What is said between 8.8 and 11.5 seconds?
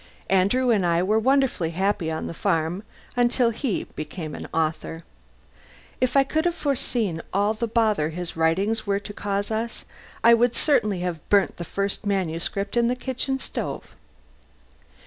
were to cause us, I would certainly have